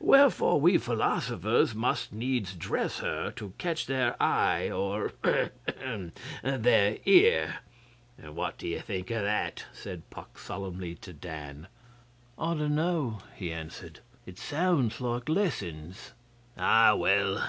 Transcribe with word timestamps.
Wherefore 0.00 0.58
we 0.62 0.78
philosophers 0.78 1.74
must 1.74 2.10
needs 2.10 2.54
dress 2.54 3.00
her 3.00 3.30
to 3.32 3.52
catch 3.58 3.84
their 3.84 4.16
eye 4.18 4.70
or 4.70 5.12
ahem! 5.22 6.12
their 6.42 6.96
ear.' 7.04 7.58
'And 8.16 8.34
what 8.34 8.56
d'you 8.56 8.80
think 8.80 9.10
of 9.10 9.20
that?' 9.24 9.66
said 9.74 10.08
Puck 10.08 10.38
solemnly 10.38 10.94
to 10.94 11.12
Dan. 11.12 11.68
'I 12.38 12.54
don't 12.54 12.76
know,' 12.76 13.18
he 13.36 13.52
answered. 13.52 14.00
'It 14.24 14.38
sounds 14.38 15.02
like 15.02 15.28
lessons.' 15.28 16.14
'Ah 16.56 16.94
well! 16.94 17.46